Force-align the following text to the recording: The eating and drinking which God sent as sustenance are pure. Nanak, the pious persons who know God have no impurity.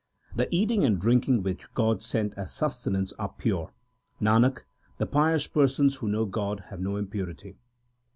The 0.35 0.47
eating 0.49 0.83
and 0.83 0.99
drinking 0.99 1.43
which 1.43 1.71
God 1.75 2.01
sent 2.01 2.33
as 2.35 2.51
sustenance 2.51 3.13
are 3.19 3.35
pure. 3.37 3.71
Nanak, 4.19 4.63
the 4.97 5.05
pious 5.05 5.45
persons 5.45 5.97
who 5.97 6.07
know 6.09 6.25
God 6.25 6.61
have 6.71 6.79
no 6.81 6.95
impurity. 6.95 7.59